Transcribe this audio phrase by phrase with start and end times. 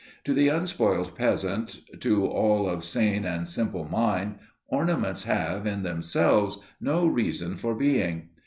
[0.23, 6.57] To the unspoiled peasant, to all of sane and simple mind, ornaments have, in themselves,
[6.79, 8.29] no reason for being.